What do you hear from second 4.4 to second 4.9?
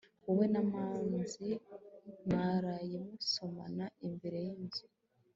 yinzu